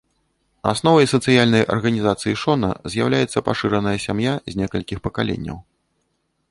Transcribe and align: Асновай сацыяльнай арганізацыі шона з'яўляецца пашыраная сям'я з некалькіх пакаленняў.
Асновай 0.69 1.05
сацыяльнай 1.11 1.63
арганізацыі 1.75 2.39
шона 2.45 2.71
з'яўляецца 2.93 3.45
пашыраная 3.51 3.95
сям'я 4.09 4.33
з 4.55 4.63
некалькіх 4.63 4.97
пакаленняў. 5.09 5.57